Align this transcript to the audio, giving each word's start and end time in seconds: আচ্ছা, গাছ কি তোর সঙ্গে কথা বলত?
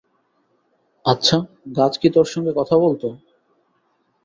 আচ্ছা, 1.05 1.37
গাছ 1.75 1.93
কি 1.97 2.07
তোর 2.09 2.25
সঙ্গে 2.25 2.51
কথা 2.55 2.75
বলত? 2.77 3.03